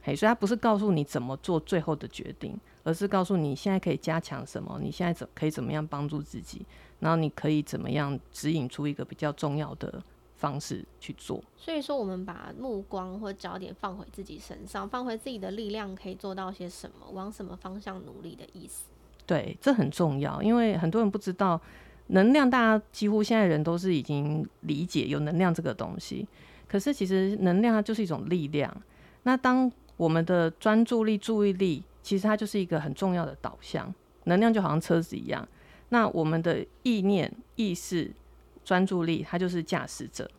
[0.00, 2.58] 嘿，所以它不是告诉你怎么做最后的决定。
[2.86, 6.66] 而是告诉你现在可以加强什么，你现在怎可以怎么样帮助自己，
[7.00, 10.02] 然后你可以怎么样指引出一个比较重要的
[10.36, 11.42] 方式去做。
[11.56, 18.84] 所以说，我们把目光或焦点放回自己身上，放回自己的力量可以做到些什么，往什么方向努力的意思。
[19.24, 21.58] 对，这很重要，因为很多人不知道
[22.08, 26.26] 能量，大家几乎现在人都是已经理解有能量这个东西，
[26.68, 28.74] 可是其实能量它就是一种力量。
[29.22, 33.92] 那当我们的专注力、注意力，其实它就是一个很重要的导向，
[34.24, 35.46] 能量就好像车子一样。
[35.88, 38.10] 那我们的意念、意识、
[38.64, 40.30] 专注力，它就是驾驶者。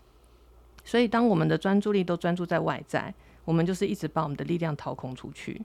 [0.83, 3.11] 所以，当我们的专注力都专注在外在，
[3.43, 5.59] 我们就是一直把我们的力量掏空出去。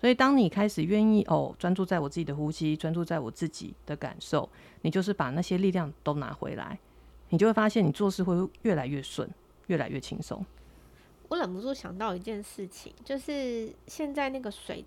[0.00, 4.48] 所以，当你开始愿意哦，专注在我自己的呼吸，专注在我自己的感受，
[4.80, 6.78] 你就是把那些力量都拿回来，
[7.28, 9.28] 你就会发现你做事会越来越顺，
[9.66, 10.44] 越来越轻松。
[11.28, 14.84] 我忍不住想到一件事情，就是现在那个水。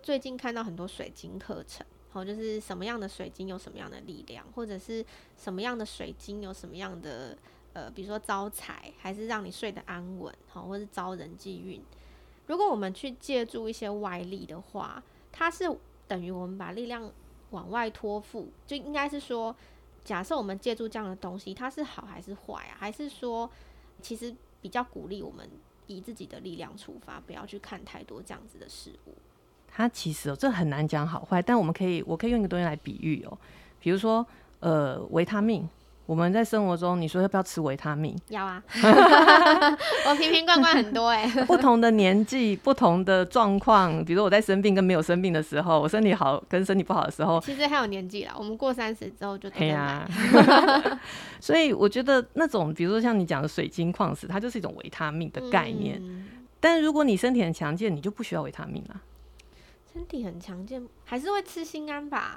[0.00, 5.02] 最近看到很多水晶课程，好，就是什么样的水晶有什么样的力量，或者是
[5.38, 7.34] 什么样的水晶有什么样的
[7.72, 11.82] 呃，比如说招财，还是让你睡得安稳，好，或是招人际运。
[12.46, 15.02] 如果我们去借助一些外力的话，
[15.32, 15.64] 它是
[16.06, 17.10] 等于我们把力量
[17.50, 19.54] 往外托付，就应该是说，
[20.04, 22.76] 假设我们借助这样的东西，它是好还是坏啊？
[22.78, 23.50] 还是说，
[24.02, 25.48] 其实比较鼓励我们
[25.86, 29.14] 以自己的力量出发，不要去看太多这样子的事物。
[29.68, 33.38] 它其实哦，这很难讲好坏，但我们可以，我可以用一个东西来比喻哦，
[33.80, 34.24] 比如说，
[34.60, 35.68] 呃，维他命，
[36.06, 38.14] 我们在生活中，你说要不要吃维他命？
[38.28, 38.62] 要啊，
[40.06, 41.26] 我瓶瓶罐罐很多哎。
[41.46, 50.06] 不同的年纪，不同的状况，比如说我在生病跟没有生病的时候，我身体好跟身体不好的时候，其实还有年纪啦，我们过三十之后就对呀。
[51.40, 55.98] 所以我觉得那种，比如说像你讲的水晶矿石，它就是一种维他命的概念。
[56.02, 56.26] 嗯、
[56.60, 59.00] 但如果你身体很强健，你就不需要维他命了。
[59.94, 62.36] 身体很强健，还是会吃心安吧？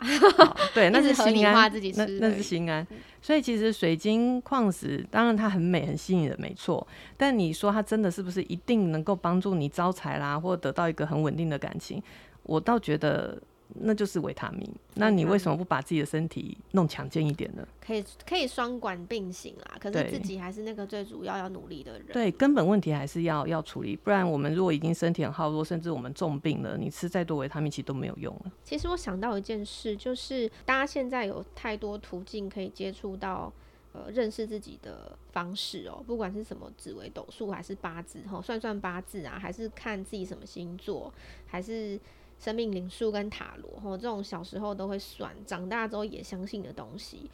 [0.75, 2.85] 对， 那是心安，自己吃那那是心安。
[3.19, 6.87] 所以其实水晶矿石，当然它很美、很吸引人，没错。
[7.17, 12.01] 但你说它真的是不是一定能够帮助你招财啦，或得到一个很稳定的感情？
[12.43, 13.41] 我倒觉得。
[13.75, 14.67] 那就是维他命。
[14.95, 17.67] 那你为什么不把自己的身体弄强健一点呢？
[17.79, 19.77] 可以可以双管并行啦。
[19.79, 22.07] 可是自己还是那个最主要要努力的人。
[22.13, 23.95] 对，根本问题还是要要处理。
[23.95, 28.51] 不然我们如果已经身体很耗弱，甚至我们重病了，你吃再多维他命其实都没有用了。
[28.63, 33.51] 其实我想到一件事，就是大家现在有太多途径可以接触到
[33.93, 41.13] 呃认识自己的方式哦、喔，不管是什么紫微斗数还是八字哈，算算八字啊，还是看自己什么星座，
[41.45, 41.99] 还是。
[42.39, 47.29] 生命灵数跟塔罗，吼，这种小时候都会算，长大之后也相信的东西，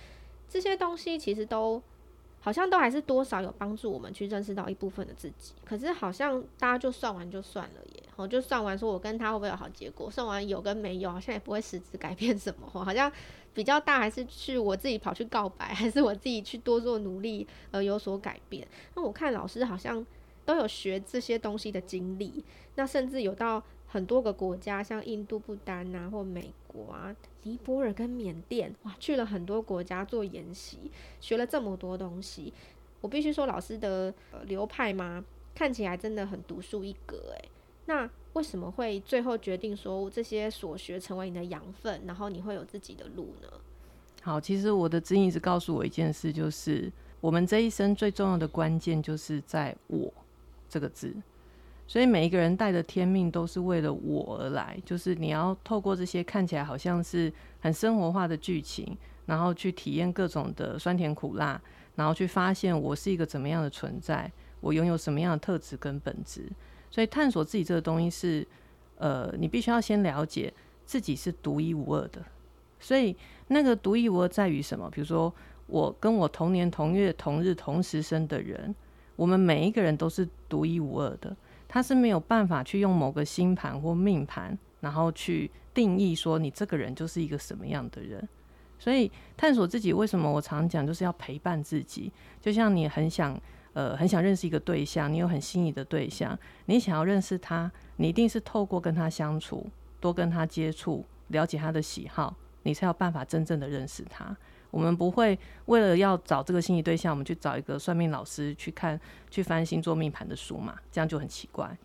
[0.50, 1.82] 这些东西其实都
[2.40, 5.54] 好像都还是多少有帮助我们去认识到一部分的自己。
[5.66, 13.12] 可是好像大家就算完就算了耶，吼，就算完说我跟他会不会有好结果，算完有跟没有，好像也不会实质改变什么，好像
[13.54, 18.66] 比较大还是去我自己跑去告白，还是我自己去多做努力而有所改变。
[18.96, 20.06] 那我看老师好像
[20.46, 22.44] 都有学这些东西的经历，
[22.76, 23.62] 那甚至有到。
[23.94, 30.90] 很多个国家，像印度、不丹啊，或美国啊、尼泊尔跟缅甸，哇，去了很多国家做研习，
[31.22, 32.52] 学了这么多东西。
[33.02, 34.12] 我必须说，老师的、
[34.48, 37.36] 流派嘛，看起来真的很独树一格。
[37.36, 37.50] 诶，
[37.86, 43.48] 那为什么会最后决定说这些所学成为你的养分，然后你会有自己的路呢？
[44.24, 50.12] 好，其实我的指引是告诉我一件事，就是我们这一生最重要的关键就是在我
[50.68, 51.16] 这个字。
[51.94, 61.62] 所以每一个人带的天命都是为了我而来，就是你要透过这些看起来好像是很生活化的剧情，然后去体验各种的酸甜苦辣，
[61.94, 66.52] 然后去发现我是一个怎么样的存在，我拥有什么样的特质跟本质。
[66.90, 68.48] 所以探索自己这个东西是，
[68.98, 70.52] 呃，你必须要先了解
[70.88, 72.26] 自己是独一无二的。
[72.80, 73.16] 所以
[73.50, 74.90] 那个独一无二在于什么？
[74.90, 75.32] 比如说，
[75.68, 78.74] 我跟我同年同月同日同时生的人，
[79.16, 81.38] 我们每一个人都是独一无二的。
[81.74, 88.30] 他是没有办法去用某个星盘或命盘，然后去定义说你这个人就是一个什么样的人。
[88.78, 92.14] 所以探索自己，为什么我常讲就是要陪伴自己？
[92.40, 93.36] 就像你很想，
[93.74, 99.68] 呃，很想认识一个对象，你有很心仪的对象，你想要认识他，你一定是透过跟他相处，
[100.00, 104.38] 多跟他接触，了解他的喜好，你才有办法真正的认识他。
[104.74, 109.00] 我们不会为了要找这个心仪对象，我们去找一个算命老师去看，
[109.30, 111.78] 去翻星座命盘的书嘛，这样就很奇怪。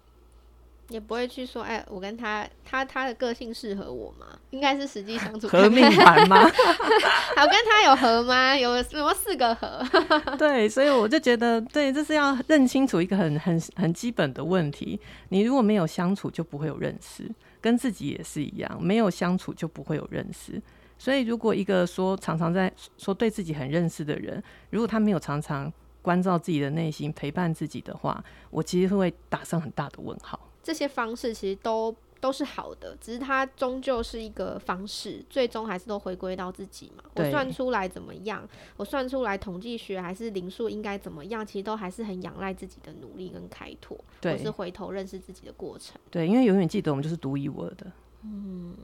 [0.88, 4.26] 也不会去说，哎，我跟他，他他的个性适合我吗？
[4.52, 6.40] 应该是实际相处合命盘吗？
[7.36, 8.56] 好，跟他有合吗？
[8.56, 9.84] 有什么四个合？
[10.38, 14.98] 对，所以我就觉得，对，这是要认清楚一个很很很基本的问题。
[15.28, 17.30] 你如果没有相处，就不会有认识。
[17.60, 20.62] 跟自己也是一样，没有相处就不会有认识。
[20.98, 25.72] 所以，如果一个说常常在说对自己很认识的人，如果他没有常常
[26.02, 30.38] 关照自己的内心，陪伴自己的话，我其实会打上很大的问号。
[30.62, 37.04] 这些方式其实都都是好的，只是它终究是一个方式，最终还是都回归到自己嘛。
[37.14, 38.46] 我算出来怎么样？
[38.76, 41.46] 我算出来统计学还是零数应该怎么样？
[41.46, 45.96] 其实都还是很仰赖自己的努力跟开拓，或是回头认识自己的过程。
[46.10, 47.86] 对，因为永远记得我们就是独一无二的。
[48.24, 48.74] 嗯。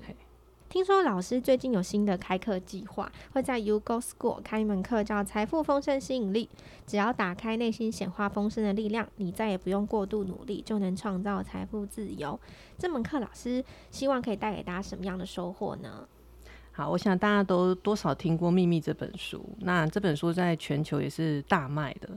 [0.75, 6.51] 听说老师最近有新的开课计划，会在 U Go School 开一门课，叫《财富丰盛吸引力》。
[6.85, 12.37] 只要打开内心显化丰盛的力量，你再也不用过度努力，就能创造财富自由。
[12.77, 16.09] 这门课老师希望可以带给大家什么样的收获呢？
[16.72, 22.09] 好，我想大家都多少听过《秘密》这本书，那这本书在全球也是大卖的。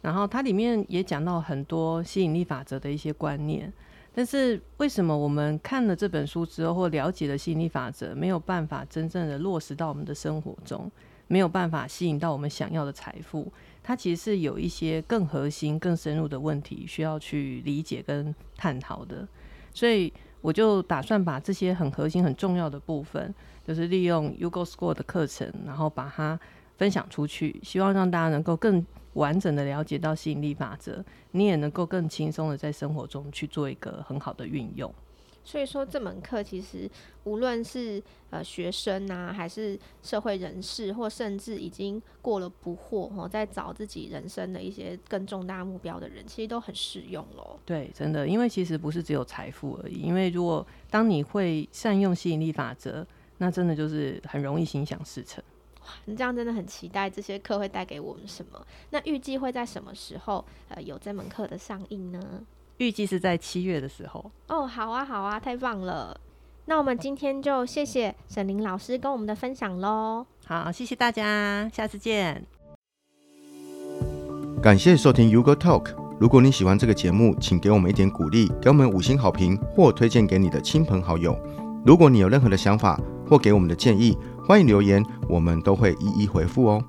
[0.00, 3.70] 然后它里面也讲到很多吸引力法则的一些观念。
[4.18, 10.90] 但是为什么我们看了这本书之后，或了解了吸引力法则，没有办法真正的落实到我们的生活中，
[11.28, 13.52] 没有办法吸引到我们想要的财富？
[13.80, 19.24] 它其实是有一些更核心、更深入的问题需要去理解跟探讨的。
[19.72, 23.32] 所以我就打算把这些很核心、很重要的部分，
[23.64, 26.36] 就是利用 U Go School 的课程，然后把它
[26.76, 28.84] 分享出去，希望让大家能够更
[29.18, 34.92] 完整的了解到吸引力法则，你也能够更轻松的在生活中去做一个很好的运用。
[35.44, 36.90] 所以说这门课其实
[37.24, 47.58] 无论是呃学生啊，还是社会人士，或甚至已经过了不惑哦，在找自己人生的一些更重大目标的人，其实都很适用喽。
[47.64, 50.02] 对，真的，因为其实不是只有财富而已。
[50.02, 53.06] 因为如果当你会善用吸引力法则，
[53.38, 55.42] 那真的就是很容易心想事成。
[56.06, 58.60] 你这样真的很期待这些课会带给我们什么？
[58.90, 62.20] 那预计会在什么时候呃有这门课的上映呢？
[62.78, 64.30] 预计是在七月的时候。
[64.46, 66.18] 哦，好啊，好啊，太棒了！
[66.66, 70.26] 那我们今天就谢谢沈林老师跟我们的分享喽。
[70.46, 72.44] 好，谢谢大家，下次见。
[74.62, 75.94] 感谢收听 Go TALK。
[76.20, 81.38] 如果你喜欢这个节目，请给我们一点鼓励，给我们五星好评或推荐给你的亲朋好友。
[81.86, 84.18] 如果你有任何的想法或给我们的建议，
[84.48, 86.82] 欢迎留言，我们都会一一回复哦。